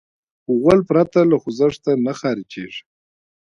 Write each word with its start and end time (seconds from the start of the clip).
غول 0.59 0.79
پرته 0.89 1.19
له 1.29 1.35
خوځښته 1.41 1.91
نه 2.05 2.13
خارجېږي. 2.19 2.83